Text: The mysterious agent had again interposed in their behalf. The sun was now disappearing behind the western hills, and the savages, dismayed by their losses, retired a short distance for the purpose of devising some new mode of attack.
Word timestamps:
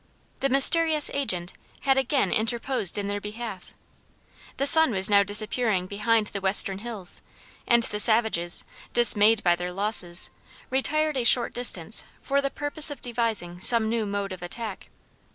The 0.39 0.49
mysterious 0.49 1.11
agent 1.13 1.53
had 1.81 1.95
again 1.95 2.31
interposed 2.31 2.97
in 2.97 3.05
their 3.05 3.21
behalf. 3.21 3.71
The 4.57 4.65
sun 4.65 4.89
was 4.89 5.11
now 5.11 5.21
disappearing 5.21 5.85
behind 5.85 6.25
the 6.25 6.41
western 6.41 6.79
hills, 6.79 7.21
and 7.67 7.83
the 7.83 7.99
savages, 7.99 8.65
dismayed 8.93 9.43
by 9.43 9.55
their 9.55 9.71
losses, 9.71 10.31
retired 10.71 11.17
a 11.17 11.23
short 11.23 11.53
distance 11.53 12.03
for 12.19 12.41
the 12.41 12.49
purpose 12.49 12.89
of 12.89 12.99
devising 13.03 13.59
some 13.59 13.89
new 13.89 14.07
mode 14.07 14.31
of 14.31 14.41
attack. 14.41 14.89